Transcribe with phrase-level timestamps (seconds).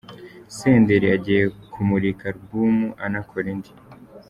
[0.57, 3.71] Senderi agiye kumurika Alubumu anakora indi